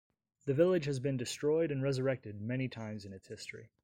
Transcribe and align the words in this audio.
The 0.45 0.55
village 0.55 0.85
has 0.85 0.99
been 0.99 1.15
destroyed 1.17 1.69
and 1.69 1.83
resurrected 1.83 2.41
many 2.41 2.67
times 2.67 3.05
in 3.05 3.13
its 3.13 3.27
history. 3.27 3.69